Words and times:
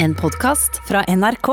En 0.00 0.14
podkast 0.14 0.76
fra 0.86 1.04
NRK. 1.08 1.48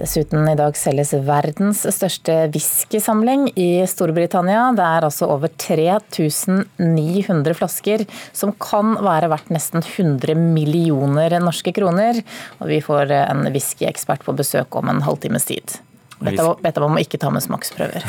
Dessuten, 0.00 0.48
i 0.50 0.56
dag 0.58 0.74
selges 0.74 1.12
verdens 1.28 1.84
største 1.94 2.34
whiskysamling 2.50 3.46
i 3.54 3.86
Storbritannia. 3.86 4.72
Det 4.74 4.82
er 4.82 5.06
altså 5.06 5.30
over 5.30 5.46
3900 5.54 7.54
flasker, 7.54 8.02
som 8.34 8.50
kan 8.58 8.98
være 8.98 9.30
verdt 9.30 9.54
nesten 9.54 9.78
100 9.84 10.34
millioner 10.34 11.38
norske 11.38 11.70
kroner. 11.76 12.18
Og 12.58 12.66
vi 12.74 12.82
får 12.82 13.14
en 13.22 13.46
whiskyekspert 13.46 14.26
på 14.26 14.34
besøk 14.34 14.74
om 14.82 14.90
en 14.90 15.06
halvtimes 15.06 15.46
tid. 15.54 15.85
Bedt 16.16 16.78
om 16.80 16.96
å 16.96 17.00
ikke 17.02 17.18
ta 17.20 17.28
med 17.32 17.44
smaksprøver. 17.44 18.04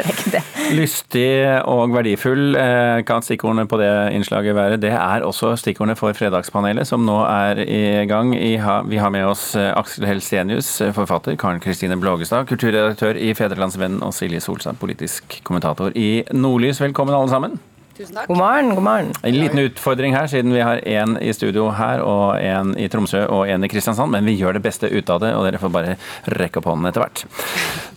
Lystig 0.78 1.30
og 1.66 1.94
verdifull 1.94 2.54
eh, 2.58 3.00
kan 3.06 3.24
stikkordene 3.26 3.66
på 3.70 3.80
det 3.80 3.90
innslaget 4.14 4.54
være. 4.54 4.78
Det 4.82 4.92
er 4.94 5.26
også 5.26 5.56
stikkordene 5.58 5.98
for 5.98 6.14
Fredagspanelet, 6.16 6.86
som 6.86 7.02
nå 7.06 7.18
er 7.26 7.62
i 7.64 7.82
gang. 8.10 8.32
Vi 8.36 9.00
har 9.02 9.14
med 9.14 9.26
oss 9.26 9.50
eh, 9.58 9.72
Aksel 9.74 10.06
Helsenius, 10.06 10.76
eh, 10.84 10.94
forfatter, 10.94 11.38
Karen 11.40 11.62
Kristine 11.62 11.98
Blågestad, 12.00 12.46
kulturredaktør 12.50 13.18
i 13.18 13.34
Fedrelandsvennen, 13.34 14.04
og 14.06 14.14
Silje 14.14 14.42
Solstad, 14.44 14.78
politisk 14.80 15.40
kommentator 15.46 15.96
i 15.98 16.22
Nordlys. 16.30 16.82
Velkommen 16.84 17.18
alle 17.18 17.34
sammen. 17.34 17.58
Tusen 18.00 18.16
takk. 18.16 18.30
God 18.30 18.38
morgen, 18.40 18.74
god 18.74 18.82
morgen. 18.82 19.08
En 19.22 19.34
liten 19.36 19.58
utfordring 19.58 20.14
her, 20.16 20.26
siden 20.26 20.54
vi 20.56 20.60
har 20.64 20.78
én 20.88 21.18
i 21.20 21.34
studio 21.36 21.66
her, 21.76 22.00
og 22.00 22.40
én 22.40 22.72
i 22.80 22.88
Tromsø 22.88 23.26
og 23.28 23.50
én 23.52 23.66
i 23.66 23.68
Kristiansand. 23.68 24.08
Men 24.14 24.24
vi 24.24 24.38
gjør 24.40 24.56
det 24.56 24.62
beste 24.64 24.88
ut 24.88 25.12
av 25.12 25.20
det, 25.20 25.34
og 25.36 25.44
dere 25.44 25.60
får 25.60 25.74
bare 25.74 25.98
rekke 26.32 26.62
opp 26.62 26.70
hånden 26.70 26.88
etter 26.88 27.04
hvert. 27.04 27.26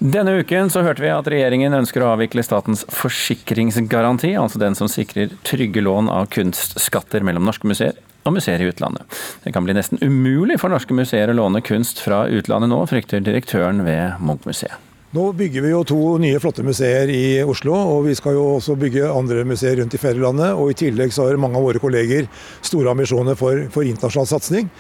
Denne 0.04 0.36
uken 0.42 0.74
så 0.74 0.84
hørte 0.84 1.06
vi 1.06 1.14
at 1.14 1.32
regjeringen 1.32 1.80
ønsker 1.80 2.04
å 2.04 2.12
avvikle 2.18 2.44
statens 2.44 2.84
forsikringsgaranti, 2.92 4.36
altså 4.44 4.60
den 4.60 4.76
som 4.76 4.92
sikrer 4.92 5.32
trygge 5.48 5.86
lån 5.88 6.12
av 6.12 6.28
kunstskatter 6.36 7.24
mellom 7.24 7.48
norske 7.48 7.70
museer 7.72 7.96
og 8.28 8.36
museer 8.36 8.60
i 8.60 8.68
utlandet. 8.72 9.08
Det 9.48 9.56
kan 9.56 9.64
bli 9.64 9.76
nesten 9.76 10.04
umulig 10.04 10.60
for 10.60 10.72
norske 10.72 10.96
museer 10.96 11.32
å 11.32 11.40
låne 11.40 11.64
kunst 11.64 12.04
fra 12.04 12.26
utlandet 12.28 12.76
nå, 12.76 12.84
frykter 12.92 13.24
direktøren 13.24 13.86
ved 13.88 14.20
Munch-museet. 14.20 14.93
Nå 15.14 15.28
bygger 15.38 15.62
vi 15.62 15.70
jo 15.70 15.84
to 15.86 15.98
nye 16.18 16.40
flotte 16.42 16.64
museer 16.66 17.10
i 17.14 17.38
Oslo, 17.46 17.76
og 17.78 18.08
vi 18.08 18.16
skal 18.18 18.34
jo 18.34 18.56
også 18.56 18.74
bygge 18.82 19.06
andre 19.06 19.44
museer 19.46 19.78
rundt 19.78 19.94
i 19.94 20.00
ferielandet. 20.02 20.56
Og 20.58 20.72
i 20.72 20.78
tillegg 20.80 21.12
så 21.14 21.28
har 21.28 21.38
mange 21.38 21.60
av 21.60 21.68
våre 21.68 21.82
kolleger 21.82 22.26
store 22.66 22.90
ambisjoner 22.96 23.38
for, 23.38 23.60
for 23.70 23.86
internasjonal 23.86 24.32
satsing. 24.32 24.72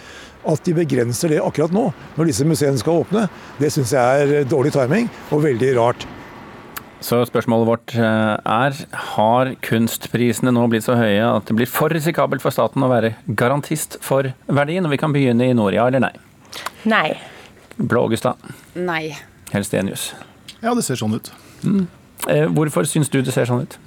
At 0.49 0.63
de 0.65 0.73
begrenser 0.73 1.29
det 1.35 1.37
akkurat 1.37 1.75
nå, 1.75 1.83
når 2.17 2.31
disse 2.31 2.47
museene 2.49 2.81
skal 2.81 3.03
åpne, 3.03 3.27
det 3.59 3.69
syns 3.75 3.93
jeg 3.93 4.23
er 4.23 4.47
dårlig 4.49 4.71
timing 4.73 5.05
og 5.29 5.43
veldig 5.43 5.69
rart. 5.77 6.05
Så 7.03 7.19
spørsmålet 7.29 7.69
vårt 7.69 7.93
eh, 7.93 8.33
er, 8.55 8.79
har 9.13 9.51
kunstprisene 9.67 10.53
nå 10.55 10.63
blitt 10.71 10.87
så 10.87 10.95
høye 10.97 11.27
at 11.27 11.45
det 11.51 11.57
blir 11.59 11.69
for 11.69 11.93
risikabelt 11.93 12.41
for 12.41 12.55
staten 12.55 12.81
å 12.81 12.89
være 12.89 13.11
garantist 13.27 13.99
for 14.01 14.31
verdien? 14.47 14.89
Og 14.89 14.95
vi 14.95 14.99
kan 15.03 15.13
begynne 15.13 15.45
i 15.45 15.53
nord, 15.53 15.77
ja 15.77 15.85
eller 15.91 16.01
nei? 16.07 16.15
Nei. 16.89 17.11
Blågestad? 17.77 18.41
Nei. 18.81 19.13
Helstenius? 19.53 20.11
Ja, 20.63 20.73
det 20.73 20.85
ser 20.87 20.99
sånn 20.99 21.15
ut. 21.17 21.31
Mm. 21.63 21.87
Eh, 22.31 22.45
hvorfor 22.51 22.87
syns 22.87 23.11
du 23.11 23.21
det 23.21 23.33
ser 23.35 23.49
sånn 23.49 23.65
ut? 23.65 23.79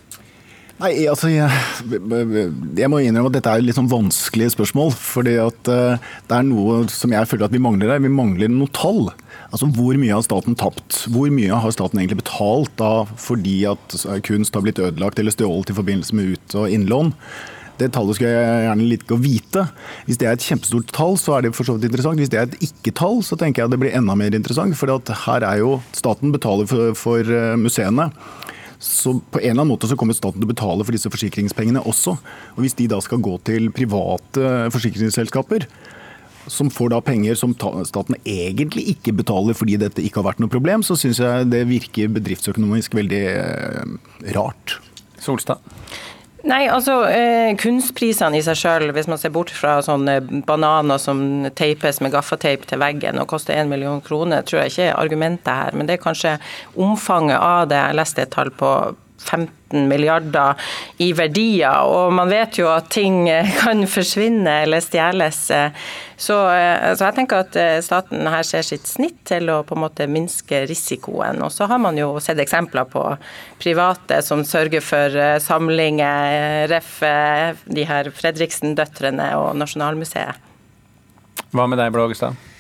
Nei, 0.77 1.07
altså 1.09 1.31
jeg, 1.33 1.49
jeg, 1.89 2.89
må 2.93 2.99
innrømme 3.01 3.31
at 3.31 3.37
dette 3.39 3.49
er 3.49 3.63
litt 3.65 3.79
sånn 3.79 3.89
vanskelige 3.89 4.53
spørsmål. 4.53 4.91
fordi 4.93 5.39
at 5.41 5.71
uh, 5.73 5.97
det 6.29 6.37
er 6.37 6.45
noe 6.45 6.83
som 6.93 7.15
jeg 7.17 7.29
føler 7.31 7.47
at 7.47 7.55
vi 7.55 7.63
mangler 7.65 7.95
her. 7.95 8.03
Vi 8.05 8.13
mangler 8.13 8.53
noen 8.53 8.73
tall. 8.77 9.07
Altså 9.49 9.71
Hvor 9.73 9.97
mye 9.97 10.13
har 10.13 10.27
staten 10.27 10.59
tapt? 10.59 11.07
Hvor 11.15 11.33
mye 11.33 11.63
har 11.65 11.73
staten 11.73 12.03
egentlig 12.03 12.21
betalt 12.21 12.75
da 12.77 13.07
fordi 13.09 13.63
at 13.71 13.97
kunst 14.29 14.57
har 14.57 14.67
blitt 14.67 14.83
ødelagt 14.83 15.23
eller 15.23 15.33
stjålet 15.33 15.73
i 15.73 15.79
forbindelse 15.79 16.19
med 16.19 16.37
ut- 16.37 16.59
og 16.61 16.69
innlån? 16.69 17.15
Det 17.77 17.91
tallet 17.93 18.17
skulle 18.17 18.33
jeg 18.33 18.65
gjerne 18.67 18.89
like 18.89 19.13
å 19.13 19.21
vite. 19.21 19.67
Hvis 20.07 20.21
det 20.21 20.29
er 20.29 20.37
et 20.39 20.47
kjempestort 20.47 20.93
tall, 20.97 21.19
så 21.21 21.37
er 21.37 21.45
det 21.45 21.55
for 21.57 21.69
så 21.69 21.77
vidt 21.77 21.91
interessant. 21.91 22.21
Hvis 22.23 22.33
det 22.33 22.41
er 22.41 22.49
et 22.49 22.69
ikke-tall, 22.71 23.21
så 23.27 23.37
tenker 23.41 23.63
jeg 23.63 23.75
det 23.75 23.81
blir 23.83 23.97
enda 23.97 24.17
mer 24.17 24.37
interessant. 24.37 24.77
For 24.79 24.93
her 25.27 25.45
er 25.45 25.61
jo 25.61 25.77
staten 25.97 26.33
betaler 26.33 26.69
for, 26.71 26.97
for 26.97 27.21
eh, 27.21 27.57
museene. 27.61 28.09
Så 28.83 29.19
på 29.33 29.41
en 29.41 29.51
eller 29.51 29.63
annen 29.63 29.73
måte 29.73 29.89
så 29.89 29.97
kommer 29.99 30.17
staten 30.17 30.41
til 30.41 30.49
å 30.49 30.53
betale 30.53 30.85
for 30.85 30.97
disse 30.97 31.11
forsikringspengene 31.13 31.85
også. 31.89 32.17
Og 32.57 32.65
Hvis 32.65 32.77
de 32.81 32.89
da 32.93 33.01
skal 33.05 33.23
gå 33.25 33.37
til 33.45 33.71
private 33.77 34.73
forsikringsselskaper, 34.73 35.69
som 36.47 36.71
får 36.71 36.93
da 36.93 37.01
penger 37.03 37.35
som 37.39 37.55
staten 37.57 38.19
egentlig 38.23 38.85
ikke 38.93 39.17
betaler 39.19 39.57
fordi 39.59 39.79
dette 39.83 40.05
ikke 40.05 40.21
har 40.21 40.29
vært 40.29 40.43
noe 40.45 40.53
problem, 40.53 40.85
så 40.87 40.95
syns 40.99 41.19
jeg 41.23 41.49
det 41.51 41.65
virker 41.69 42.13
bedriftsøkonomisk 42.15 42.95
veldig 42.97 43.25
eh, 43.33 43.97
rart. 44.37 44.79
Solstad? 45.23 45.65
Nei, 46.47 46.67
altså 46.71 47.01
eh, 47.11 47.57
Kunstprisene 47.59 48.39
i 48.39 48.43
seg 48.47 48.59
sjøl, 48.61 48.91
hvis 48.95 49.09
man 49.11 49.19
ser 49.19 49.33
bort 49.35 49.51
fra 49.51 49.81
sånne 49.83 50.21
bananer 50.47 51.01
som 51.03 51.19
teipes 51.59 51.99
med 52.05 52.15
gaffateip 52.15 52.69
til 52.71 52.79
veggen 52.79 53.19
og 53.19 53.27
koster 53.33 53.59
én 53.59 53.73
million 53.73 53.99
kroner, 54.05 54.47
tror 54.47 54.63
jeg 54.63 54.75
ikke 54.75 54.87
er 54.93 55.01
argumentet 55.01 55.51
her. 55.51 55.75
Men 55.75 55.89
det 55.89 55.97
er 55.97 56.05
kanskje 56.05 56.37
omfanget 56.79 57.41
av 57.41 57.67
det. 57.73 57.81
Jeg 57.81 57.99
leste 57.99 58.23
et 58.23 58.35
tall 58.37 58.53
på 58.55 58.71
15 59.23 59.89
milliarder 59.89 60.55
i 61.03 61.11
verdier. 61.17 61.85
Og 61.89 62.13
man 62.15 62.31
vet 62.31 62.59
jo 62.61 62.69
at 62.71 62.91
ting 62.95 63.25
kan 63.63 63.85
forsvinne 63.91 64.63
eller 64.65 64.83
stjeles. 64.85 65.41
Så, 65.47 65.61
så, 66.17 66.39
jeg 67.05 67.17
tenker 67.17 67.45
at 67.45 67.59
staten 67.85 68.29
her 68.31 68.47
ser 68.47 68.65
sitt 68.67 68.89
snitt 68.89 69.19
til 69.29 69.51
å 69.53 69.61
på 69.67 69.77
en 69.77 69.85
måte 69.85 70.09
minske 70.09 70.63
risikoen. 70.71 71.43
Og 71.45 71.53
så 71.53 71.69
har 71.71 71.83
man 71.83 71.99
jo 72.01 72.15
sett 72.25 72.41
eksempler 72.43 72.89
på 72.93 73.05
private 73.63 74.23
som 74.25 74.45
sørger 74.47 74.85
for 74.85 75.21
samlinger, 75.43 76.67
ref. 76.73 76.99
de 77.67 77.85
her 77.87 78.13
Fredriksen-døtrene 78.15 79.33
og 79.41 79.57
Nasjonalmuseet. 79.61 80.45
Hva 81.53 81.67
med 81.69 81.81
deg, 81.81 81.93
Blågestad? 81.95 82.56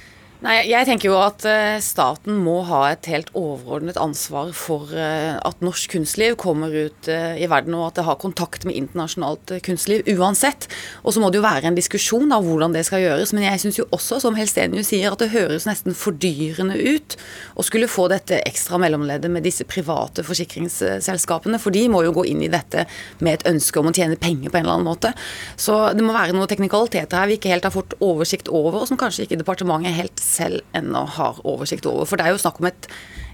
Nei, 0.46 0.60
jeg 0.70 0.86
tenker 0.86 1.08
jo 1.08 1.16
at 1.18 1.42
uh, 1.42 1.76
staten 1.82 2.36
må 2.44 2.60
ha 2.68 2.84
et 2.92 3.06
helt 3.10 3.32
overordnet 3.34 3.96
ansvar 3.98 4.52
for 4.54 4.92
uh, 4.94 5.40
at 5.42 5.62
norsk 5.64 5.90
kunstliv 5.96 6.36
kommer 6.38 6.70
ut 6.70 7.08
uh, 7.10 7.34
i 7.34 7.48
verden, 7.50 7.74
og 7.74 7.88
at 7.88 7.96
det 7.98 8.04
har 8.06 8.18
kontakt 8.22 8.62
med 8.62 8.76
internasjonalt 8.78 9.56
kunstliv 9.66 10.06
uansett. 10.14 10.68
Og 11.02 11.16
så 11.16 11.22
må 11.22 11.32
det 11.34 11.40
jo 11.40 11.46
være 11.48 11.66
en 11.72 11.78
diskusjon 11.78 12.30
av 12.30 12.46
hvordan 12.46 12.76
det 12.76 12.84
skal 12.86 13.02
gjøres. 13.02 13.32
Men 13.34 13.48
jeg 13.48 13.64
syns 13.64 13.80
jo 13.80 13.88
også, 13.90 14.20
som 14.22 14.38
Helstenius 14.38 14.92
sier, 14.92 15.08
at 15.10 15.24
det 15.24 15.32
høres 15.32 15.66
nesten 15.66 15.98
fordyrende 15.98 16.78
ut 16.78 17.18
å 17.58 17.66
skulle 17.66 17.90
få 17.90 18.06
dette 18.14 18.38
ekstra 18.46 18.78
mellomleddet 18.78 19.32
med 19.34 19.42
disse 19.48 19.66
private 19.66 20.22
forsikringsselskapene. 20.30 21.58
For 21.58 21.74
de 21.74 21.88
må 21.90 22.04
jo 22.06 22.14
gå 22.20 22.28
inn 22.30 22.46
i 22.46 22.52
dette 22.54 22.86
med 23.18 23.40
et 23.40 23.48
ønske 23.50 23.82
om 23.82 23.90
å 23.90 23.96
tjene 23.98 24.20
penger 24.22 24.54
på 24.54 24.62
en 24.62 24.68
eller 24.68 24.78
annen 24.78 24.92
måte. 24.92 25.10
Så 25.58 25.88
det 25.90 26.06
må 26.06 26.14
være 26.14 26.38
noen 26.38 26.54
teknikaliteter 26.54 27.18
her 27.18 27.34
vi 27.34 27.40
ikke 27.40 27.50
helt 27.56 27.66
har 27.66 27.74
fått 27.74 27.98
oversikt 27.98 28.46
over, 28.46 28.84
og 28.84 28.94
som 28.94 29.02
kanskje 29.02 29.26
ikke 29.26 29.42
departementet 29.42 29.98
helt 29.98 30.22
selv 30.36 30.62
ennå 30.76 31.06
har 31.16 31.40
oversikt 31.44 31.88
over. 31.90 32.08
For 32.08 32.20
det 32.20 32.26
er 32.28 32.36
jo 32.36 32.42
snakk 32.42 32.60
om 32.62 32.68
et 32.70 32.90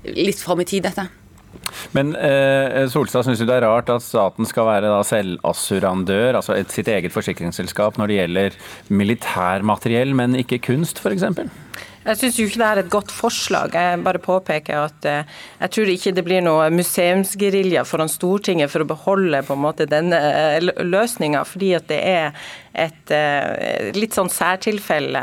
litt 0.09 0.41
fram 0.43 0.63
i 0.63 0.69
tid, 0.69 0.87
dette. 0.87 1.09
Men 1.97 2.15
eh, 2.17 2.87
Solstad, 2.91 3.27
syns 3.27 3.43
det 3.43 3.53
er 3.55 3.65
rart 3.67 3.91
at 3.93 4.05
staten 4.05 4.49
skal 4.49 4.69
være 4.69 4.91
da 4.91 5.03
selvassurandør, 5.07 6.39
altså 6.41 6.57
et, 6.57 6.73
sitt 6.73 6.89
eget 6.91 7.13
forsikringsselskap 7.15 8.01
når 8.01 8.11
det 8.11 8.19
gjelder 8.21 8.57
militærmateriell, 9.03 10.15
men 10.17 10.39
ikke 10.41 10.63
kunst 10.71 11.03
f.eks.? 11.03 11.27
Jeg 12.03 12.19
syns 12.19 12.39
ikke 12.43 12.59
det 12.59 12.67
er 12.69 12.81
et 12.81 12.91
godt 12.91 13.13
forslag. 13.15 13.77
Jeg 13.79 14.01
bare 14.03 14.21
påpeker 14.23 14.79
at 14.89 15.07
eh, 15.07 15.29
jeg 15.61 15.75
tror 15.77 15.91
ikke 15.93 16.15
det 16.17 16.25
blir 16.27 16.43
noe 16.43 16.67
museumsgerilja 16.75 17.85
foran 17.87 18.11
Stortinget 18.11 18.73
for 18.73 18.83
å 18.83 18.89
beholde 18.91 19.43
på 19.47 19.55
en 19.55 19.63
måte 19.63 19.87
denne 19.91 20.19
eh, 20.19 20.73
løsninga, 20.83 21.45
fordi 21.47 21.71
at 21.79 21.87
det 21.93 22.01
er 22.11 22.49
et 22.75 23.15
eh, 23.15 23.93
litt 23.95 24.19
sånn 24.19 24.33
særtilfelle. 24.33 25.23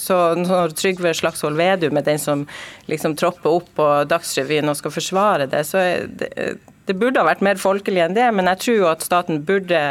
Så 0.00 0.20
når 0.40 0.72
Trygve 0.78 1.12
Slagsvold 1.16 1.60
Vedum 1.60 2.00
er 2.00 2.08
den 2.08 2.22
som 2.22 2.46
liksom 2.88 3.18
tropper 3.20 3.60
opp 3.60 3.68
på 3.76 3.90
Dagsrevyen 4.08 4.72
og 4.72 4.80
skal 4.80 4.96
forsvare 4.96 5.50
det, 5.52 5.66
så 5.68 5.84
det, 6.08 6.32
det 6.86 6.96
burde 6.96 7.20
ha 7.20 7.28
vært 7.28 7.44
mer 7.44 7.60
folkelig 7.60 8.06
enn 8.06 8.16
det, 8.16 8.28
men 8.32 8.48
jeg 8.54 8.62
tror 8.62 8.78
jo 8.78 8.92
at 8.92 9.04
staten 9.04 9.42
burde 9.44 9.82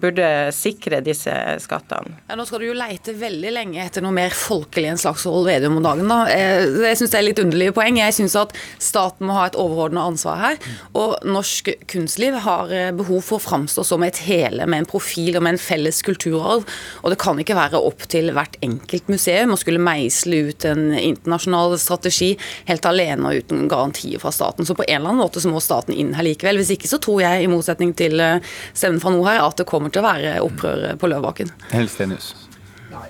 burde 0.00 0.28
sikre 0.54 1.00
disse 1.04 1.32
skattene. 1.62 2.16
Ja, 2.28 2.36
nå 2.38 2.46
skal 2.48 2.62
du 2.62 2.68
jo 2.68 2.76
leite 2.76 3.14
veldig 3.18 3.52
lenge 3.54 3.82
etter 3.84 4.04
noe 4.04 4.14
mer 4.14 4.34
folkelig 4.34 4.90
enn 4.92 5.00
Slagsvold 5.00 5.48
Vedum 5.48 5.78
om 5.78 5.86
dagen. 5.86 6.08
da. 6.08 6.20
Eh, 6.32 6.64
jeg 6.88 7.00
syns 7.00 7.14
det 7.14 7.20
er 7.20 7.26
litt 7.28 7.42
underlige 7.42 7.74
poeng. 7.76 7.98
Jeg 8.00 8.16
syns 8.16 8.36
at 8.38 8.54
staten 8.82 9.28
må 9.28 9.36
ha 9.38 9.46
et 9.48 9.58
overordna 9.60 10.06
ansvar 10.08 10.40
her. 10.40 10.58
Og 10.98 11.16
norsk 11.26 11.70
kunstliv 11.90 12.38
har 12.44 12.72
eh, 12.74 12.90
behov 12.96 13.22
for 13.26 13.40
å 13.40 13.44
framstå 13.44 13.84
som 13.86 14.02
et 14.06 14.22
hele 14.26 14.66
med 14.66 14.84
en 14.84 14.90
profil 14.90 15.38
og 15.38 15.46
med 15.46 15.56
en 15.56 15.62
felles 15.62 16.02
kulturarv. 16.06 16.66
Og 17.02 17.12
det 17.12 17.20
kan 17.22 17.38
ikke 17.40 17.58
være 17.58 17.80
opp 17.80 18.06
til 18.10 18.32
hvert 18.34 18.58
enkelt 18.64 19.10
museum 19.12 19.54
å 19.54 19.60
skulle 19.60 19.82
meisle 19.82 20.44
ut 20.50 20.66
en 20.68 20.90
internasjonal 20.94 21.78
strategi 21.80 22.34
helt 22.68 22.86
alene 22.88 23.30
og 23.30 23.44
uten 23.44 23.68
garantier 23.70 24.22
fra 24.22 24.32
staten. 24.34 24.66
Så 24.66 24.76
på 24.76 24.86
en 24.86 25.00
eller 25.00 25.12
annen 25.12 25.22
måte 25.24 25.42
så 25.42 25.50
må 25.52 25.62
staten 25.64 25.94
inn 25.94 26.14
her 26.16 26.26
likevel. 26.26 26.60
Hvis 26.60 26.74
ikke 26.76 26.90
så 26.90 27.00
tror 27.02 27.22
jeg, 27.24 27.44
i 27.44 27.50
motsetning 27.50 27.94
til 27.96 28.20
eh, 28.22 28.54
stemmen 28.72 29.02
fra 29.02 29.12
nå 29.14 29.22
her, 29.26 29.42
at 29.44 29.60
det 29.60 29.68
kommer 29.68 29.83
kommer 29.84 29.92
til 29.92 30.00
å 30.00 30.08
være 30.08 30.34
opprør 30.44 30.84
på 31.00 31.08
Løvebakken. 31.12 31.50
Helstenius. 31.74 32.32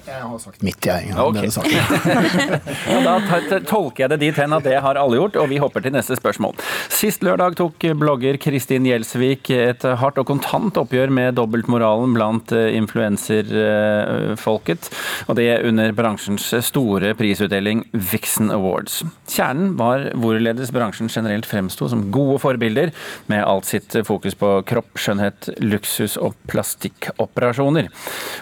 Jeg 0.04 0.20
har 0.20 0.36
sagt 0.36 0.60
mitt, 0.60 0.84
jeg. 0.84 1.14
Ja, 1.14 1.24
okay. 1.24 1.48
Da 3.04 3.18
tolker 3.64 4.04
jeg 4.04 4.10
det 4.12 4.18
dit 4.20 4.36
hen 4.36 4.52
at 4.52 4.60
det 4.66 4.76
har 4.84 4.98
alle 5.00 5.16
gjort, 5.16 5.36
og 5.40 5.48
vi 5.48 5.56
hopper 5.62 5.80
til 5.84 5.92
neste 5.94 6.16
spørsmål. 6.18 6.52
Sist 6.92 7.22
lørdag 7.24 7.56
tok 7.56 7.80
blogger 7.96 8.36
Kristin 8.40 8.84
Gjelsvik 8.84 9.48
et 9.54 9.82
hardt 10.00 10.18
og 10.20 10.26
kontant 10.28 10.76
oppgjør 10.80 11.10
med 11.14 11.34
dobbeltmoralen 11.38 12.14
blant 12.16 12.52
eh, 12.52 12.74
influenserfolket, 12.76 14.90
og 15.28 15.36
det 15.40 15.64
under 15.64 15.92
bransjens 15.96 16.52
store 16.68 17.14
prisutdeling 17.16 17.84
Vixen 18.12 18.50
Awards. 18.52 19.04
Kjernen 19.32 19.72
var 19.80 20.12
hvorledes 20.20 20.72
bransjen 20.74 21.08
generelt 21.08 21.46
fremsto 21.48 21.88
som 21.88 22.10
gode 22.12 22.38
forbilder, 22.44 22.92
med 23.32 23.40
alt 23.40 23.64
sitt 23.70 23.96
fokus 24.04 24.36
på 24.36 24.60
kropp, 24.68 24.98
skjønnhet, 25.00 25.48
luksus 25.64 26.18
og 26.20 26.36
plastikkoperasjoner. 26.52 27.88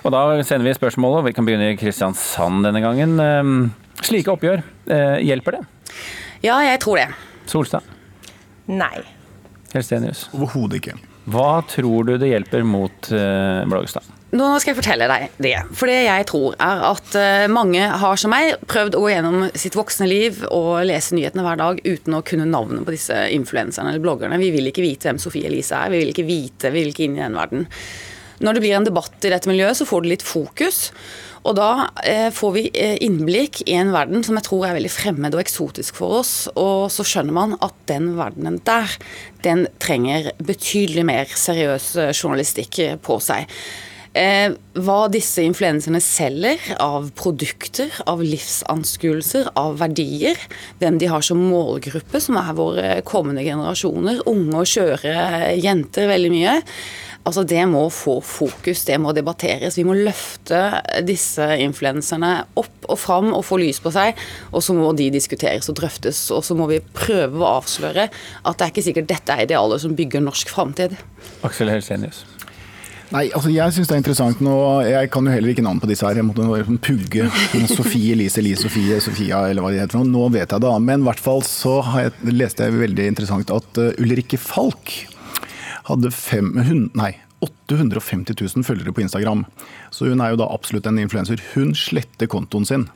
Og 0.03 0.11
da 0.15 0.43
sender 0.43 0.67
vi 0.67 0.75
spørsmålet, 0.75 1.23
og 1.23 1.27
vi 1.29 1.35
kan 1.37 1.45
begynne 1.47 1.52
i 1.61 1.77
Kristiansand 1.77 2.65
denne 2.65 2.81
gangen. 2.81 3.19
Eh, 3.21 4.05
Slike 4.07 4.33
oppgjør, 4.33 4.63
eh, 4.89 5.19
hjelper 5.27 5.59
det? 5.59 5.63
Ja, 6.43 6.57
jeg 6.65 6.81
tror 6.81 6.97
det. 6.97 7.09
Solstad, 7.47 7.83
Nei. 8.67 9.03
Helstenius. 9.75 10.29
Overhodet 10.33 10.81
ikke. 10.81 10.97
Hva 11.29 11.63
tror 11.69 12.07
du 12.07 12.17
det 12.19 12.33
hjelper 12.33 12.65
mot 12.67 13.09
Blågestad? 13.69 14.09
Nå 14.33 14.47
skal 14.63 14.73
jeg 14.73 14.79
fortelle 14.79 15.07
deg 15.11 15.33
det. 15.45 15.57
For 15.77 15.91
det 15.91 15.99
jeg 16.07 16.25
tror 16.31 16.55
er 16.57 16.83
at 16.89 17.17
eh, 17.21 17.51
mange 17.53 17.85
har 17.85 18.21
som 18.21 18.33
meg 18.33 18.55
prøvd 18.65 18.95
å 18.97 19.03
gå 19.05 19.11
gjennom 19.11 19.43
sitt 19.53 19.77
voksne 19.77 20.07
liv 20.09 20.39
og 20.49 20.87
lese 20.89 21.13
nyhetene 21.19 21.45
hver 21.45 21.59
dag 21.61 21.83
uten 21.85 22.17
å 22.17 22.23
kunne 22.25 22.47
navnet 22.49 22.87
på 22.87 22.95
disse 22.95 23.19
influenserne 23.35 23.93
eller 23.93 24.01
bloggerne. 24.01 24.41
Vi 24.41 24.49
vil 24.55 24.71
ikke 24.71 24.85
vite 24.87 25.11
hvem 25.11 25.21
Sofie 25.21 25.51
Elise 25.51 25.77
er. 25.77 25.93
Vi 25.93 26.01
vil 26.01 26.15
ikke 26.15 26.25
vite, 26.25 26.73
vi 26.73 26.81
vil 26.81 26.95
ikke 26.95 27.05
inn 27.11 27.19
i 27.19 27.25
den 27.27 27.37
verden. 27.37 27.67
Når 28.41 28.57
det 28.57 28.63
blir 28.65 28.79
en 28.79 28.89
debatt 28.89 29.29
i 29.29 29.35
dette 29.35 29.53
miljøet, 29.53 29.77
så 29.77 29.87
får 29.87 30.01
du 30.01 30.09
litt 30.15 30.25
fokus. 30.25 30.81
Og 31.43 31.57
da 31.59 31.69
eh, 32.07 32.29
får 32.35 32.53
vi 32.55 32.65
eh, 32.71 32.97
innblikk 33.03 33.65
i 33.67 33.75
en 33.81 33.93
verden 33.95 34.23
som 34.27 34.39
jeg 34.39 34.47
tror 34.47 34.69
er 34.69 34.77
veldig 34.79 34.93
fremmed 34.95 35.35
og 35.35 35.43
eksotisk 35.43 35.99
for 35.99 36.21
oss. 36.21 36.35
Og 36.55 36.87
så 36.95 37.07
skjønner 37.07 37.35
man 37.35 37.57
at 37.59 37.75
den 37.91 38.13
verdenen 38.19 38.61
der, 38.67 38.95
den 39.47 39.67
trenger 39.83 40.31
betydelig 40.43 41.07
mer 41.09 41.33
seriøs 41.35 41.95
eh, 41.99 42.13
journalistikk 42.15 42.79
eh, 42.85 43.01
på 43.03 43.19
seg. 43.23 43.51
Eh, 44.13 44.53
hva 44.77 44.99
disse 45.09 45.41
influenserne 45.41 45.99
selger 46.05 46.61
av 46.85 47.09
produkter, 47.17 47.89
av 48.07 48.21
livsanskuelser, 48.21 49.49
av 49.59 49.79
verdier. 49.81 50.39
Hvem 50.83 50.99
de 51.01 51.09
har 51.09 51.25
som 51.25 51.41
målgruppe, 51.41 52.21
som 52.21 52.37
er 52.39 52.53
våre 52.59 52.91
kommende 53.09 53.45
generasjoner. 53.47 54.21
Unge 54.31 54.61
og 54.63 54.69
skjøre 54.69 55.57
jenter 55.59 56.13
veldig 56.13 56.33
mye. 56.35 56.59
Altså 57.23 57.45
Det 57.47 57.63
må 57.71 57.85
få 57.95 58.17
fokus, 58.25 58.83
det 58.89 58.99
må 58.99 59.13
debatteres. 59.15 59.79
Vi 59.79 59.87
må 59.87 59.95
løfte 59.95 60.59
disse 61.07 61.47
influenserne 61.63 62.33
opp 62.59 62.89
og 62.91 62.99
fram 62.99 63.31
og 63.31 63.45
få 63.47 63.61
lys 63.63 63.79
på 63.83 63.93
seg. 63.95 64.19
Og 64.51 64.65
så 64.67 64.75
må 64.75 64.91
de 64.99 65.07
diskuteres 65.15 65.71
og 65.71 65.79
drøftes. 65.79 66.25
Og 66.35 66.43
så 66.47 66.59
må 66.59 66.67
vi 66.73 66.83
prøve 66.83 67.39
å 67.39 67.57
avsløre 67.61 68.09
at 68.11 68.59
det 68.59 68.67
er 68.67 68.75
ikke 68.75 68.87
sikkert 68.89 69.11
dette 69.15 69.37
er 69.37 69.47
idealet 69.47 69.85
som 69.85 69.95
bygger 69.99 70.25
norsk 70.27 70.51
framtid. 70.51 70.99
Aksel 71.47 71.71
Helsenius. 71.71 72.25
Nei, 73.13 73.27
altså 73.37 73.51
jeg 73.53 73.75
syns 73.77 73.91
det 73.91 73.95
er 73.95 74.01
interessant 74.01 74.39
nå. 74.43 74.57
Jeg 74.89 75.11
kan 75.13 75.27
jo 75.29 75.33
heller 75.35 75.53
ikke 75.53 75.65
navn 75.65 75.81
på 75.83 75.89
disse 75.91 76.07
her. 76.07 76.17
Jeg 76.17 76.25
måtte 76.25 76.49
bare 76.49 76.65
sånn 76.65 76.81
pugge. 76.83 77.29
Sofie, 77.69 78.15
Elise, 78.17 78.41
Elise, 78.41 78.65
Sofie, 78.65 78.99
Sofia 79.05 79.45
eller 79.51 79.63
hva 79.63 79.73
de 79.75 79.83
heter. 79.83 80.03
Nå 80.09 80.27
vet 80.33 80.49
jeg 80.49 80.65
det. 80.65 80.75
Men 80.83 81.05
i 81.05 81.11
hvert 81.11 81.23
fall 81.23 81.45
så 81.47 81.79
har 81.87 82.09
jeg, 82.09 82.15
leste 82.33 82.67
jeg 82.67 82.81
veldig 82.81 83.11
interessant 83.13 83.53
at 83.53 83.83
uh, 83.83 83.91
Ulrikke 84.01 84.41
Falk 84.41 84.97
hadde 85.89 86.13
fem, 86.15 86.55
hun, 86.67 86.89
nei, 86.99 87.15
850 87.43 88.37
000 88.39 88.67
følgere 88.67 88.95
på 88.95 89.03
Instagram. 89.03 89.45
Så 89.91 90.07
hun 90.11 90.23
er 90.23 90.33
jo 90.33 90.43
da 90.43 90.51
absolutt 90.55 90.87
en 90.87 91.01
influenser. 91.03 91.43
Hun 91.55 91.75
sletter 91.79 92.31
kontoen 92.31 92.67
sin. 92.69 92.87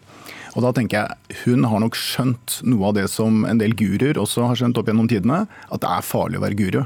Og 0.56 0.64
da 0.64 0.72
tenker 0.72 1.02
jeg, 1.02 1.40
Hun 1.44 1.66
har 1.68 1.82
nok 1.82 1.96
skjønt 1.98 2.60
noe 2.64 2.88
av 2.88 2.94
det 2.96 3.08
som 3.12 3.44
en 3.44 3.58
del 3.60 3.74
guruer 3.76 4.16
også 4.16 4.46
har 4.48 4.56
skjønt 4.56 4.78
opp 4.78 4.88
gjennom 4.88 5.08
tidene, 5.10 5.44
at 5.46 5.82
det 5.82 5.90
er 5.90 6.06
farlig 6.06 6.38
å 6.38 6.46
være 6.46 6.58
guru. 6.58 6.84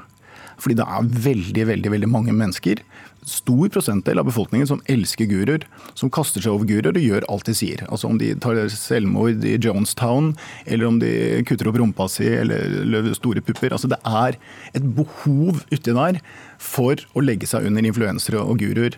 Fordi 0.61 0.77
det 0.77 0.85
er 0.85 1.13
veldig 1.29 1.67
veldig, 1.71 1.93
veldig 1.95 2.11
mange 2.11 2.35
mennesker, 2.37 2.83
stor 3.27 3.69
prosentdel 3.73 4.21
av 4.21 4.29
befolkningen, 4.29 4.69
som 4.69 4.83
elsker 4.91 5.29
guruer. 5.31 5.67
Som 5.99 6.13
kaster 6.13 6.43
seg 6.45 6.55
over 6.55 6.69
guruer 6.69 6.93
og 6.95 7.03
gjør 7.05 7.27
alt 7.33 7.49
de 7.49 7.57
sier. 7.57 7.85
Altså 7.89 8.11
Om 8.11 8.21
de 8.21 8.33
tar 8.41 8.61
selvmord 8.73 9.45
i 9.47 9.57
Jonestown, 9.61 10.33
eller 10.67 10.89
om 10.89 11.01
de 11.03 11.13
kutter 11.49 11.71
opp 11.71 11.81
rumpa 11.81 12.09
si 12.11 12.29
eller 12.29 12.81
løper 12.85 13.19
store 13.19 13.45
pupper. 13.45 13.75
altså 13.77 13.91
Det 13.91 14.01
er 14.07 14.39
et 14.75 14.87
behov 14.97 15.65
uti 15.71 15.97
der 15.97 16.21
for 16.61 17.01
å 17.17 17.25
legge 17.25 17.49
seg 17.49 17.67
under 17.69 17.85
influensere 17.87 18.41
og 18.41 18.61
guruer. 18.61 18.97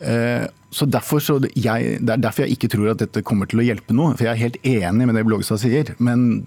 Eh, 0.00 0.46
så 0.70 0.86
derfor 0.86 1.18
så 1.24 1.38
jeg, 1.56 1.98
Det 2.04 2.12
er 2.12 2.20
derfor 2.22 2.44
jeg 2.44 2.56
ikke 2.58 2.68
tror 2.68 2.90
at 2.92 3.00
dette 3.02 3.24
kommer 3.24 3.46
til 3.46 3.60
å 3.60 3.66
hjelpe 3.66 3.94
noe. 3.96 4.14
For 4.16 4.28
jeg 4.28 4.36
er 4.36 4.44
helt 4.44 4.60
enig 4.62 5.06
med 5.06 5.16
det 5.16 5.24
Blågestad 5.26 5.62
sier. 5.62 5.94
Men 5.98 6.46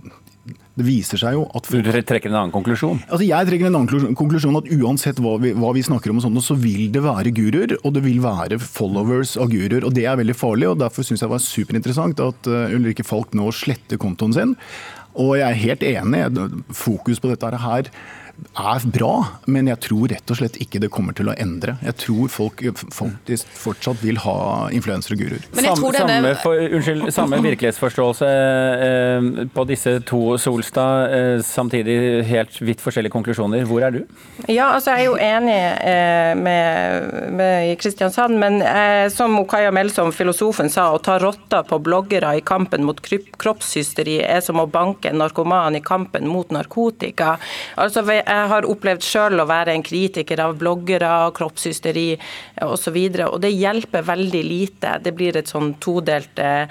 det 0.80 0.86
viser 0.88 1.20
seg 1.20 1.36
jo 1.36 1.44
at 1.58 1.68
Du 1.68 1.84
trekker 1.84 2.32
en 2.32 2.38
annen 2.46 2.54
konklusjon? 2.54 3.02
Altså 3.10 3.26
jeg 3.28 3.48
trekker 3.50 3.68
en 3.68 3.80
annen 3.82 4.16
konklusjon 4.18 4.56
at 4.62 4.70
uansett 4.72 5.20
hva 5.24 5.36
vi, 5.42 5.52
hva 5.58 5.74
vi 5.76 5.84
snakker 5.84 6.14
om, 6.14 6.22
og 6.22 6.26
sånt, 6.26 6.44
så 6.46 6.56
vil 6.60 6.88
det 6.94 7.04
være 7.04 7.34
guruer, 7.36 7.76
og 7.82 7.98
det 7.98 8.06
vil 8.06 8.22
være 8.24 8.60
followers 8.64 9.36
av 9.42 9.52
guruer. 9.52 9.84
og 9.84 9.96
Det 9.98 10.08
er 10.08 10.20
veldig 10.22 10.38
farlig. 10.38 10.70
og 10.72 10.80
Derfor 10.80 11.04
syns 11.04 11.20
jeg 11.20 11.28
det 11.28 11.36
var 11.36 11.44
superinteressant 11.44 12.24
at 12.24 12.50
uh, 12.52 12.72
Ulrikke 12.78 13.06
Falk 13.08 13.36
nå 13.36 13.52
sletter 13.56 14.00
kontoen 14.02 14.36
sin. 14.38 14.56
Og 15.20 15.36
jeg 15.42 15.48
er 15.50 15.62
helt 15.66 15.84
enig. 15.84 16.24
Fokus 16.72 17.20
på 17.20 17.34
dette 17.34 17.52
her 17.68 17.92
er 18.52 18.86
bra, 18.92 19.12
men 19.52 19.70
jeg 19.70 19.80
tror 19.86 20.12
rett 20.12 20.32
og 20.34 20.40
slett 20.40 20.58
ikke 20.64 20.82
det 20.84 20.90
kommer 20.94 21.16
til 21.18 21.30
å 21.32 21.36
endre. 21.40 21.78
Jeg 21.86 21.98
tror 22.02 22.32
folk 22.32 22.64
faktisk 22.92 23.50
fortsatt 23.62 24.02
vil 24.04 24.20
ha 24.24 24.36
influensere 24.74 25.16
og 25.16 25.24
guruer. 25.24 25.46
Men 25.56 25.68
jeg 25.70 25.80
tror 25.80 25.98
samme, 25.98 26.16
samme, 26.18 26.34
for, 26.44 26.64
unnskyld, 26.78 27.06
samme 27.16 27.40
virkelighetsforståelse 27.46 28.30
eh, 28.88 29.30
på 29.56 29.66
disse 29.70 29.96
to 30.10 30.22
Solstad, 30.42 31.16
eh, 31.16 31.44
samtidig 31.46 31.98
helt 32.28 32.60
vidt 32.62 32.84
forskjellige 32.84 33.14
konklusjoner. 33.14 33.66
Hvor 33.70 33.86
er 33.88 33.96
du? 33.96 34.02
Ja, 34.48 34.72
altså 34.76 34.96
jeg 34.96 35.06
er 35.06 35.10
jo 35.10 35.18
enig 35.22 35.60
eh, 35.92 36.34
med, 36.40 37.32
med 37.38 37.72
Kristiansand, 37.82 38.38
men 38.42 38.62
eh, 38.66 39.08
som 39.14 39.38
Kaja 39.50 39.72
Melsom, 39.76 40.12
filosofen, 40.16 40.72
sa, 40.72 40.90
å 40.92 41.02
ta 41.04 41.18
rotta 41.22 41.64
på 41.68 41.80
bloggere 41.84 42.36
i 42.38 42.44
kampen 42.46 42.86
mot 42.88 43.00
kroppshysteri 43.02 44.20
er 44.26 44.42
som 44.44 44.60
å 44.62 44.68
banke 44.72 45.12
en 45.12 45.22
narkoman 45.22 45.78
i 45.78 45.84
kampen 45.86 46.28
mot 46.30 46.52
narkotika. 46.54 47.36
Altså, 47.80 48.04
Jeg 48.22 48.50
har 48.52 48.68
opplevd 48.70 49.06
sjøl 49.06 49.42
å 49.42 49.48
være 49.50 49.76
en 49.76 49.86
kritiker 49.86 50.42
av 50.44 50.56
bloggere, 50.60 51.10
kroppshysteri 51.38 52.08
osv., 52.66 52.98
og, 53.02 53.20
og 53.28 53.40
det 53.44 53.54
hjelper 53.54 54.08
veldig 54.08 54.44
lite. 54.46 54.96
Det 55.04 55.14
blir 55.18 55.38
et 55.38 55.52
sånn 55.52 55.74
todelt 55.84 56.40
eh, 56.42 56.70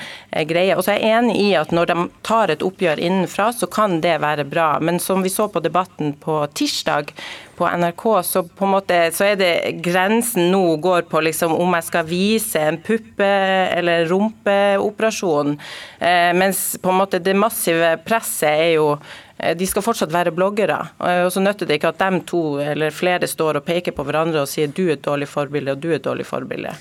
greie. 0.48 0.76
Og 0.76 0.84
så 0.86 0.94
er 0.94 1.00
jeg 1.00 1.18
enig 1.18 1.36
i 1.42 1.50
at 1.58 1.74
når 1.74 1.92
de 1.92 2.08
tar 2.26 2.54
et 2.54 2.64
oppgjør 2.66 3.02
innenfra, 3.02 3.50
så 3.56 3.68
kan 3.70 4.00
det 4.04 4.18
være 4.22 4.46
bra. 4.48 4.72
Men 4.80 5.00
som 5.02 5.24
vi 5.24 5.32
så 5.32 5.48
på 5.50 5.62
debatten 5.64 6.14
på 6.20 6.42
tirsdag, 6.54 7.14
på 7.60 7.68
NRK, 7.68 8.04
så 8.24 8.42
på 8.42 8.64
en 8.64 8.72
måte 8.72 8.98
så 9.12 9.26
er 9.28 9.34
det 9.36 9.54
grensen 9.84 10.48
nå 10.52 10.78
går 10.80 11.04
på 11.10 11.20
liksom 11.26 11.52
om 11.52 11.74
jeg 11.76 11.86
skal 11.90 12.06
vise 12.08 12.62
en 12.70 12.78
puppe- 12.80 13.28
eller 13.76 14.06
rumpeoperasjon. 14.08 15.58
Eh, 15.98 16.30
mens 16.40 16.78
på 16.80 16.88
en 16.88 17.00
måte 17.02 17.20
det 17.20 17.36
massive 17.36 17.98
presset 18.06 18.48
er 18.48 18.70
jo 18.78 18.86
eh, 18.94 19.29
de 19.56 19.66
skal 19.68 19.84
fortsatt 19.84 20.12
være 20.12 20.34
bloggere. 20.36 20.78
Eh, 21.00 21.22
og 21.26 21.32
så 21.34 21.42
nytter 21.42 21.68
det 21.68 21.78
ikke 21.78 21.94
at 21.94 22.02
de 22.02 22.20
to 22.28 22.42
eller 22.62 22.94
flere 22.94 23.28
står 23.30 23.60
og 23.60 23.66
peker 23.68 23.96
på 23.96 24.04
hverandre 24.06 24.44
og 24.44 24.50
sier 24.50 24.72
du 24.72 24.86
er 24.88 24.96
et 24.98 25.06
dårlig 25.06 25.28
forbilde 25.30 25.76
og 25.76 25.82
du 25.82 25.90
er 25.92 25.98
et 26.00 26.06
dårlig 26.06 26.26
forbilde. 26.28 26.74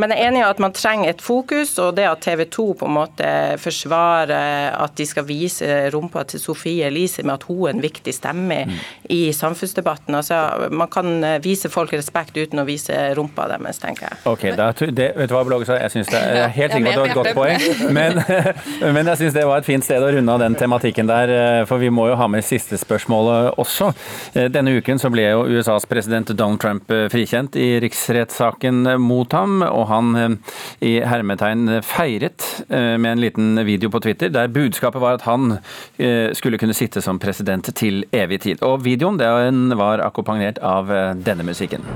Men 0.00 0.14
jeg 0.14 0.22
er 0.22 0.30
enig 0.30 0.42
i 0.42 0.46
at 0.48 0.62
man 0.62 0.74
trenger 0.76 1.12
et 1.12 1.22
fokus, 1.24 1.74
og 1.82 1.94
det 1.98 2.06
at 2.08 2.22
TV 2.24 2.46
2 2.48 2.66
på 2.80 2.88
en 2.88 2.96
måte 2.96 3.30
forsvarer 3.60 4.74
at 4.74 4.96
de 4.96 5.06
skal 5.08 5.26
vise 5.28 5.68
rumpa 5.94 6.24
til 6.30 6.42
Sofie 6.42 6.88
Elise 6.88 7.24
med 7.26 7.36
at 7.38 7.46
hun 7.48 7.66
er 7.68 7.74
en 7.74 7.82
viktig 7.84 8.14
stemme 8.16 8.62
i 9.10 9.20
samfunnsdebatten. 9.36 10.14
Altså, 10.16 10.68
man 10.70 10.88
kan 10.92 11.24
vise 11.44 11.70
folk 11.72 11.92
respekt 11.96 12.38
uten 12.38 12.62
å 12.62 12.66
vise 12.68 12.96
rumpa 13.18 13.48
deres, 13.50 13.80
tenker 13.82 14.08
jeg. 14.08 14.20
Ok, 14.30 14.46
da, 14.58 14.70
det, 14.72 15.10
vet 15.18 15.30
du 15.30 15.36
hva, 15.36 15.44
Bloggestad? 15.46 15.80
Jeg 15.84 15.94
synes 15.96 16.12
det 16.12 16.20
er 16.20 16.48
helt 16.54 16.70
Ja, 16.70 16.78
at 16.78 16.84
det 16.86 17.00
var 17.00 17.10
et 17.10 17.18
godt 17.18 17.34
poeng. 17.36 17.92
Men, 17.96 18.20
men 18.96 19.10
jeg 19.12 19.22
syns 19.22 19.36
det 19.36 19.46
var 19.48 19.62
et 19.62 19.68
fint 19.68 19.84
sted 19.84 20.02
å 20.04 20.10
runde 20.14 20.34
av 20.34 20.42
den 20.42 20.56
tematikken 20.58 21.10
der, 21.10 21.34
eh, 21.34 21.62
for 21.68 21.82
vi 21.82 21.90
må 21.92 22.08
jo 22.10 22.18
ha 22.20 22.28
med 22.30 22.46
siste 22.46 22.78
spørsmålet 22.80 23.58
også. 23.60 23.90
Eh, 24.34 24.48
Denne 24.52 24.76
uken 24.78 25.00
så 25.02 25.10
ble 25.12 25.26
jo 25.28 25.44
USAs 25.50 25.88
president 25.90 26.32
Donald 26.36 26.62
Trump 26.62 26.90
eh, 26.94 27.08
frikjent 27.12 27.58
i 27.60 27.72
riksrettssaken 27.82 28.94
mot 29.02 29.32
ham. 29.36 29.60
og 29.66 29.89
han 29.90 30.14
eh, 30.16 30.56
i 30.86 30.92
hermetegn 31.04 31.80
feiret 31.86 32.46
eh, 32.68 32.96
med 32.96 33.12
en 33.12 33.24
liten 33.24 33.64
video 33.66 33.90
på 33.92 34.02
Twitter 34.04 34.32
der 34.32 34.52
budskapet 34.52 35.02
var 35.02 35.18
at 35.18 35.26
han 35.28 35.58
eh, 35.98 36.30
skulle 36.36 36.60
kunne 36.60 36.76
sitte 36.76 37.02
som 37.04 37.20
president 37.22 37.72
til 37.76 38.04
evig 38.12 38.42
tid. 38.46 38.62
Og 38.66 38.84
videoen 38.86 39.20
den 39.20 39.74
var 39.78 40.02
akkompagnert 40.04 40.62
av 40.64 40.90
eh, 40.92 41.12
denne 41.18 41.46
musikken. 41.46 41.86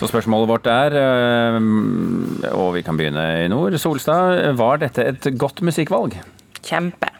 Så 0.00 0.08
spørsmålet 0.08 0.48
vårt 0.48 0.68
er, 0.72 0.94
eh, 0.96 1.56
og 2.56 2.70
vi 2.78 2.80
kan 2.80 2.96
begynne 2.96 3.24
i 3.42 3.48
nord, 3.52 3.76
Solstad, 3.76 4.54
var 4.56 4.80
dette 4.80 5.04
et 5.04 5.26
godt 5.36 5.60
musikkvalg? 5.60 6.16
Kjempe. 6.64 7.10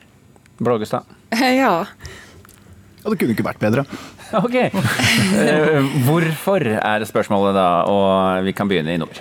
Blågestad? 0.60 1.04
Ja. 1.60 1.84
Ja, 3.00 3.10
Det 3.10 3.18
kunne 3.18 3.36
ikke 3.36 3.46
vært 3.46 3.62
bedre. 3.62 3.86
Ok. 4.30 4.54
Eh, 4.54 5.86
Hvorfor 6.06 6.62
er 6.62 7.02
spørsmålet 7.08 7.56
da, 7.56 7.64
og 7.90 8.44
vi 8.46 8.52
kan 8.54 8.68
begynne 8.70 8.94
i 8.94 9.00
nord. 9.00 9.18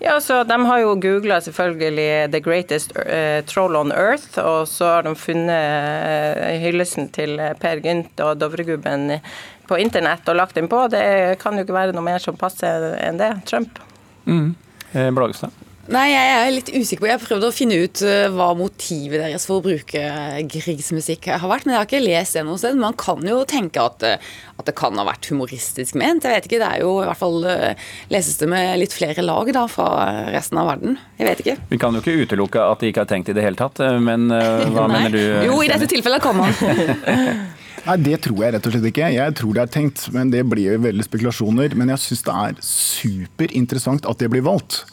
Ja, 0.00 0.16
så 0.24 0.40
De 0.48 0.56
har 0.66 0.80
jo 0.80 0.96
googla 0.96 1.38
selvfølgelig 1.44 2.30
'The 2.32 2.40
greatest 2.40 2.96
uh, 2.96 3.44
troll 3.46 3.76
on 3.76 3.92
earth', 3.92 4.40
og 4.42 4.66
så 4.66 4.96
har 4.96 5.06
de 5.06 5.14
funnet 5.14 5.52
uh, 5.54 6.58
hyllesten 6.64 7.10
til 7.12 7.36
Per 7.60 7.84
Gynt 7.84 8.18
og 8.24 8.40
Dovregubben 8.40 9.20
på 9.68 9.78
internett 9.78 10.26
og 10.28 10.40
lagt 10.40 10.58
den 10.58 10.66
på. 10.68 10.88
Det 10.90 11.38
kan 11.38 11.54
jo 11.54 11.62
ikke 11.62 11.76
være 11.76 11.94
noe 11.94 12.02
mer 12.02 12.18
som 12.18 12.34
passer 12.36 12.96
enn 12.98 13.20
det. 13.20 13.30
Trump. 13.46 13.78
Mm. 14.26 14.54
Eh, 14.92 15.10
Blagestad? 15.14 15.54
Nei, 15.90 16.04
jeg 16.12 16.34
er 16.38 16.52
litt 16.54 16.68
usikker 16.70 17.02
på. 17.02 17.08
Jeg 17.08 17.16
har 17.16 17.22
prøvd 17.24 17.44
å 17.48 17.50
finne 17.54 17.80
ut 17.82 18.00
uh, 18.06 18.28
hva 18.30 18.52
motivet 18.54 19.18
deres 19.24 19.46
for 19.48 19.58
å 19.58 19.64
bruke 19.64 20.02
Griegs 20.46 20.92
musikk 20.94 21.26
har 21.32 21.50
vært, 21.50 21.66
men 21.66 21.74
jeg 21.74 21.80
har 21.80 21.88
ikke 21.88 22.02
lest 22.04 22.38
det 22.38 22.44
noe 22.46 22.60
sted. 22.62 22.78
Man 22.78 22.94
kan 23.00 23.26
jo 23.26 23.40
tenke 23.50 23.82
at, 23.82 24.06
uh, 24.06 24.30
at, 24.54 24.68
det 24.68 24.76
kan 24.78 24.94
ha 25.00 25.06
vært 25.08 25.26
humoristisk 25.32 25.98
ment. 25.98 26.22
Jeg 26.22 26.38
vet 26.38 26.46
ikke, 26.46 26.60
Det 26.62 26.68
er 26.68 26.84
jo 26.84 26.94
i 27.02 27.08
hvert 27.08 27.18
fall 27.18 27.42
uh, 27.42 27.90
leses 28.14 28.38
det 28.38 28.50
med 28.52 28.78
litt 28.78 28.94
flere 28.94 29.26
lag 29.26 29.50
da, 29.56 29.66
fra 29.70 29.90
resten 30.30 30.62
av 30.62 30.70
verden. 30.70 30.94
Jeg 31.18 31.32
vet 31.32 31.42
ikke. 31.42 31.58
Vi 31.74 31.82
kan 31.82 31.98
jo 31.98 32.04
ikke 32.04 32.18
utelukke 32.22 32.70
at 32.70 32.84
de 32.84 32.94
ikke 32.94 33.02
har 33.02 33.10
tenkt 33.10 33.34
i 33.34 33.34
det 33.34 33.48
hele 33.48 33.58
tatt, 33.58 33.82
men 33.98 34.30
hva 34.30 34.86
mener 34.90 35.10
du? 35.10 35.22
Jo, 35.48 35.58
i 35.64 35.72
dette 35.72 35.90
tilfellet 35.90 36.22
kan 36.22 36.38
man. 36.38 36.54
Nei, 37.88 37.96
Det 38.04 38.18
tror 38.28 38.44
jeg 38.44 38.54
rett 38.54 38.66
og 38.68 38.74
slett 38.76 38.90
ikke. 38.92 39.08
Jeg 39.16 39.40
tror 39.40 39.56
det 39.56 39.62
er 39.64 39.78
tenkt, 39.80 40.06
men 40.14 40.30
det 40.30 40.44
blir 40.46 40.76
jo 40.76 40.82
veldig 40.84 41.06
spekulasjoner. 41.06 41.74
Men 41.80 41.90
jeg 41.96 42.04
syns 42.04 42.28
det 42.28 42.42
er 42.44 42.60
superinteressant 42.62 44.06
at 44.06 44.22
det 44.22 44.30
blir 44.30 44.46
valgt. 44.46 44.84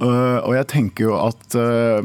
Uh, 0.00 0.40
og 0.42 0.54
jeg 0.56 0.68
tenker 0.72 1.08
jo 1.08 1.16
at 1.18 1.56
uh, 1.58 2.00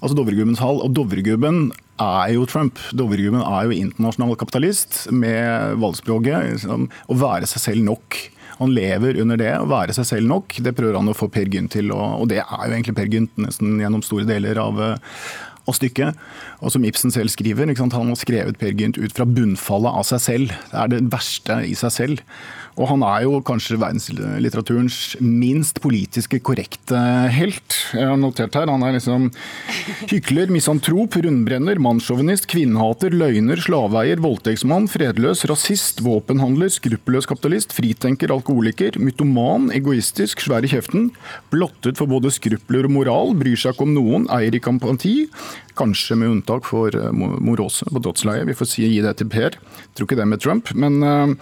altså 0.00 0.16
Dovregubbens 0.16 0.62
hall 0.62 0.80
og 0.84 0.94
Dovregubben 0.96 1.68
er 2.02 2.32
jo 2.34 2.46
Trump. 2.48 2.80
Dovregubben 2.96 3.42
er 3.42 3.66
jo 3.66 3.76
internasjonal 3.76 4.36
kapitalist 4.40 5.06
med 5.12 5.76
valgspråket. 5.82 6.56
Liksom, 6.56 6.88
å 6.90 7.18
være 7.20 7.48
seg 7.50 7.64
selv 7.70 7.86
nok. 7.88 8.18
Han 8.56 8.72
lever 8.72 9.18
under 9.20 9.40
det, 9.40 9.52
å 9.60 9.68
være 9.68 9.96
seg 9.96 10.08
selv 10.08 10.30
nok. 10.30 10.58
Det 10.64 10.72
prøver 10.76 10.96
han 10.96 11.12
å 11.12 11.16
få 11.16 11.28
Per 11.32 11.48
Gynt 11.52 11.74
til, 11.76 11.92
og, 11.92 12.22
og 12.22 12.30
det 12.32 12.40
er 12.40 12.62
jo 12.64 12.72
egentlig 12.72 12.96
Per 12.96 13.12
Gynt 13.12 13.36
nesten 13.40 13.76
gjennom 13.82 14.04
store 14.04 14.28
deler 14.28 14.60
av, 14.62 14.80
av 15.66 15.78
stykket. 15.78 16.20
Og 16.62 16.72
som 16.74 16.84
Ibsen 16.86 17.14
selv 17.14 17.32
skriver, 17.32 17.68
han 17.68 17.90
har 17.92 18.20
skrevet 18.20 18.58
Per 18.60 18.74
Gynt 18.76 19.00
ut 19.00 19.14
fra 19.16 19.26
bunnfallet 19.28 19.98
av 20.00 20.06
seg 20.08 20.22
selv. 20.22 20.54
Det 20.70 20.78
er 20.82 20.94
det 20.94 21.02
verste 21.12 21.60
i 21.66 21.74
seg 21.78 21.94
selv. 21.94 22.24
Og 22.76 22.90
han 22.90 23.00
er 23.08 23.22
jo 23.24 23.38
kanskje 23.44 23.78
verdenslitteraturens 23.80 25.16
minst 25.24 25.78
politiske 25.80 26.42
korrekte 26.44 26.98
helt. 27.32 27.76
Jeg 27.96 28.04
har 28.04 28.18
notert 28.20 28.56
her, 28.56 28.68
Han 28.68 28.84
er 28.84 28.92
liksom 28.98 29.30
hykler, 30.10 30.52
misantrop, 30.52 31.16
rundbrenner, 31.16 31.80
mannssjåvinist, 31.80 32.44
kvinnehater, 32.52 33.16
løgner, 33.16 33.62
slaveeier, 33.64 34.20
voldtektsmann, 34.20 34.90
fredløs, 34.92 35.46
rasist, 35.48 36.02
våpenhandler, 36.04 36.68
skruppelløs 36.68 37.28
kapitalist, 37.30 37.72
fritenker, 37.72 38.34
alkoholiker, 38.34 39.00
mytoman, 39.00 39.70
egoistisk, 39.72 40.44
svær 40.44 40.66
i 40.66 40.72
kjeften, 40.74 41.08
blottet 41.54 41.96
for 41.96 42.12
både 42.12 42.34
skrupler 42.34 42.90
og 42.90 42.92
moral, 42.98 43.32
bryr 43.40 43.56
seg 43.56 43.72
ikke 43.72 43.88
om 43.88 43.96
noen, 43.96 44.28
eier 44.36 44.52
ikke 44.52 44.76
empati, 44.76 45.16
Kanskje 45.76 46.16
med 46.16 46.32
unntak 46.32 46.64
for 46.68 46.94
Morose 47.12 47.84
på 47.90 48.00
dødsleiet. 48.02 48.46
Vi 48.48 48.56
får 48.56 48.68
si 48.70 48.86
gi 48.88 49.02
det 49.04 49.16
til 49.20 49.28
Per. 49.32 49.56
Jeg 49.56 49.96
tror 49.96 50.08
ikke 50.08 50.18
det 50.20 50.28
med 50.30 50.40
Trump. 50.40 50.70
Men 50.78 51.02
uh, 51.04 51.34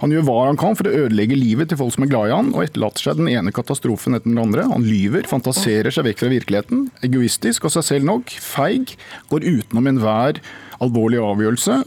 han 0.00 0.14
gjør 0.14 0.26
hva 0.28 0.36
han 0.46 0.58
kan 0.60 0.76
for 0.78 0.88
å 0.88 0.96
ødelegge 1.04 1.36
livet 1.36 1.70
til 1.70 1.80
folk 1.80 1.92
som 1.92 2.04
er 2.06 2.12
glad 2.12 2.30
i 2.30 2.34
han, 2.34 2.50
og 2.54 2.64
etterlater 2.64 3.04
seg 3.04 3.20
den 3.20 3.30
ene 3.32 3.52
katastrofen 3.56 4.16
etter 4.16 4.32
den 4.32 4.40
andre. 4.40 4.64
Han 4.70 4.84
lyver, 4.86 5.28
fantaserer 5.28 5.92
seg 5.92 6.06
vekk 6.08 6.22
fra 6.22 6.32
virkeligheten. 6.32 6.86
Egoistisk 7.04 7.68
og 7.68 7.74
seg 7.76 7.88
selv 7.88 8.08
nok. 8.08 8.32
Feig. 8.40 8.94
Går 9.32 9.48
utenom 9.48 9.90
enhver 9.90 10.40
alvorlig 10.80 11.20
avgjørelse. 11.20 11.82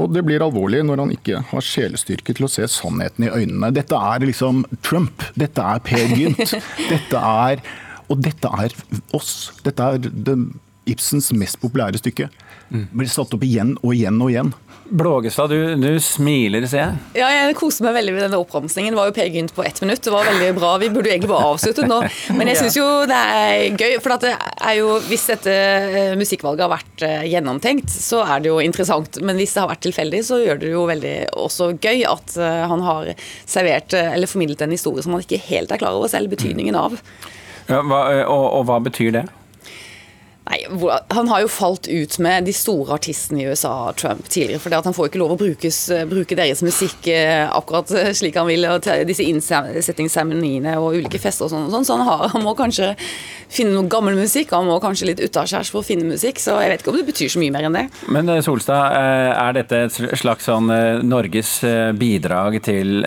Og 0.00 0.10
det 0.10 0.24
blir 0.26 0.42
alvorlig 0.42 0.82
når 0.86 1.04
han 1.04 1.14
ikke 1.14 1.42
har 1.52 1.64
sjelestyrke 1.64 2.34
til 2.34 2.48
å 2.48 2.50
se 2.50 2.66
sannheten 2.70 3.28
i 3.28 3.32
øynene. 3.32 3.70
Dette 3.74 3.98
er 3.98 4.26
liksom 4.26 4.64
Trump. 4.86 5.22
Dette 5.38 5.62
er 5.62 5.82
Per 5.86 6.16
Gynt. 6.18 6.56
Dette 6.92 7.20
er 7.20 7.62
Og 8.12 8.18
dette 8.20 8.48
er 8.52 8.74
oss. 9.16 9.52
Dette 9.64 9.80
er 9.80 10.02
den 10.02 10.50
Ibsens 10.90 11.32
mest 11.36 11.60
populære 11.62 12.00
stykke. 12.02 12.28
Blir 12.68 13.10
satt 13.10 13.34
opp 13.36 13.44
igjen 13.46 13.76
og 13.82 13.94
igjen 13.94 14.20
og 14.22 14.32
igjen. 14.32 14.52
Blågestad, 14.84 15.48
du, 15.48 15.76
du, 15.80 16.00
smiler, 16.00 16.66
ser 16.68 16.82
jeg. 16.82 16.96
Ja, 17.22 17.28
jeg 17.32 17.54
koser 17.56 17.86
meg 17.86 17.94
veldig 17.96 18.12
med 18.12 18.22
denne 18.26 18.40
oppramsingen. 18.42 18.92
Det 18.92 18.98
var 18.98 19.08
jo 19.08 19.14
Per 19.16 19.30
Gynt 19.32 19.54
på 19.56 19.64
ett 19.64 19.80
minutt. 19.80 20.02
Det 20.04 20.12
var 20.12 20.26
veldig 20.28 20.50
bra. 20.58 20.74
Vi 20.82 20.90
burde 20.92 21.08
jo 21.08 21.14
egentlig 21.14 21.30
bare 21.30 21.52
avsluttet 21.54 21.88
nå. 21.88 22.02
Men 22.36 22.50
jeg 22.52 22.60
syns 22.60 22.76
jo 22.76 22.88
det 23.08 23.16
er 23.16 23.78
gøy. 23.80 23.94
For 24.04 24.20
det 24.20 24.34
er 24.36 24.74
jo, 24.76 24.90
hvis 25.08 25.24
dette 25.32 25.54
eh, 25.54 26.12
musikkvalget 26.20 26.66
har 26.66 26.72
vært 26.74 27.04
eh, 27.06 27.24
gjennomtenkt, 27.32 27.94
så 27.94 28.20
er 28.26 28.44
det 28.44 28.52
jo 28.52 28.58
interessant. 28.60 29.20
Men 29.24 29.40
hvis 29.40 29.56
det 29.56 29.62
har 29.64 29.72
vært 29.72 29.86
tilfeldig, 29.88 30.20
så 30.28 30.42
gjør 30.42 30.60
det 30.60 30.74
jo 30.74 30.84
veldig 30.90 31.14
også 31.46 31.70
gøy 31.78 32.04
at 32.10 32.36
eh, 32.36 32.64
han 32.74 32.84
har 32.84 33.14
servert 33.40 33.96
eller 34.02 34.28
formidlet 34.28 34.66
en 34.66 34.76
historie 34.76 35.04
som 35.04 35.16
han 35.16 35.24
ikke 35.24 35.40
helt 35.48 35.72
er 35.72 35.80
klar 35.80 35.96
over 35.96 36.12
selv 36.12 36.34
betydningen 36.34 36.76
av. 36.76 36.98
Ja, 37.70 37.80
hva, 37.80 38.04
og, 38.28 38.46
og 38.60 38.68
hva 38.68 38.82
betyr 38.84 39.16
det? 39.16 39.24
Han 41.14 41.28
har 41.28 41.44
jo 41.44 41.50
falt 41.50 41.88
ut 41.88 42.18
med 42.22 42.46
de 42.48 42.52
store 42.56 42.96
artistene 42.96 43.42
i 43.42 43.46
USA, 43.50 43.92
Trump, 43.96 44.28
tidligere. 44.28 44.62
For 44.62 44.74
han 44.74 44.96
får 44.96 45.10
ikke 45.10 45.20
lov 45.22 45.34
å 45.34 45.38
brukes, 45.40 45.78
bruke 46.10 46.38
deres 46.38 46.62
musikk 46.64 47.08
eh, 47.12 47.44
akkurat 47.44 47.90
slik 48.16 48.38
han 48.40 48.48
vil. 48.50 48.66
og 48.70 48.88
Disse 49.08 49.26
innsettingsseremoniene 49.26 50.76
og 50.80 50.98
ulike 50.98 51.20
fester 51.22 51.48
og 51.48 51.54
sånn. 51.54 51.86
Så, 51.86 51.96
han, 51.96 52.06
har, 52.08 52.26
han, 52.34 52.44
må 52.44 52.56
kanskje 52.58 52.92
finne 53.52 53.76
noe 53.76 53.90
gammel 53.90 54.18
musikk. 54.18 54.52
Han 54.56 54.68
må 54.68 54.80
kanskje 54.82 55.12
litt 55.12 55.24
utaskjærs 55.24 55.72
for 55.74 55.82
å 55.82 55.86
finne 55.86 56.08
musikk. 56.08 56.42
Så 56.42 56.58
jeg 56.62 56.72
vet 56.72 56.84
ikke 56.84 56.94
om 56.94 57.00
det 57.00 57.08
betyr 57.08 57.32
så 57.34 57.42
mye 57.42 57.54
mer 57.54 57.68
enn 57.68 57.80
det. 57.80 57.86
Men 58.14 58.30
eh, 58.34 58.42
Solstad, 58.44 58.98
eh, 58.98 59.32
er 59.34 59.58
dette 59.60 59.84
et 59.88 60.20
slags 60.20 60.50
sånn 60.50 60.70
Norges 61.04 61.56
bidrag 61.98 62.60
til, 62.64 63.00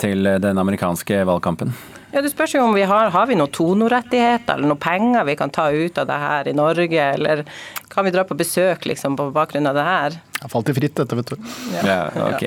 til 0.00 0.34
den 0.42 0.60
amerikanske 0.60 1.24
valgkampen? 1.28 1.74
Ja, 2.12 2.22
Det 2.22 2.32
spørs 2.32 2.54
jo 2.54 2.64
om 2.64 2.74
vi 2.74 2.82
har, 2.82 3.10
har 3.14 3.28
vi 3.30 3.36
noen 3.38 3.52
tonorettigheter 3.54 4.58
eller 4.58 4.72
noen 4.72 4.82
penger 4.82 5.28
vi 5.28 5.36
kan 5.38 5.52
ta 5.54 5.68
ut 5.70 5.98
av 5.98 6.08
det 6.08 6.18
her 6.18 6.50
i 6.50 6.56
Norge, 6.56 7.04
eller 7.14 7.44
kan 7.90 8.04
vi 8.06 8.12
dra 8.14 8.24
på 8.26 8.36
besøk 8.38 8.86
liksom 8.86 9.16
på 9.18 9.30
bakgrunn 9.34 9.70
av 9.70 9.78
det 9.78 9.86
her? 9.86 10.18
Jeg 10.40 10.50
falt 10.54 10.70
i 10.72 10.74
fritt, 10.74 10.94
dette, 10.96 11.16
vet 11.18 11.30
du. 11.34 11.48
Ja, 11.76 11.96
ja 12.16 12.26
ok. 12.30 12.44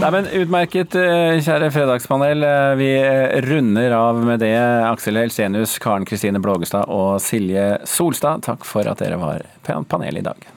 Nei, 0.00 0.10
men 0.14 0.28
Utmerket, 0.40 0.96
eh, 0.96 1.36
kjære 1.44 1.68
fredagspanel. 1.74 2.46
Eh, 2.48 2.74
vi 2.80 2.90
eh, 2.96 3.38
runder 3.44 3.92
av 3.98 4.22
med 4.24 4.40
det. 4.40 4.54
Aksel 4.88 5.20
Helsenius, 5.20 5.76
Karen 5.82 6.08
Kristine 6.08 6.40
Blågestad 6.40 6.88
og 6.88 7.18
Silje 7.20 7.74
Solstad, 7.84 8.46
takk 8.48 8.64
for 8.64 8.88
at 8.88 9.04
dere 9.04 9.20
var 9.20 9.44
panel 9.66 10.22
i 10.22 10.24
dag. 10.24 10.48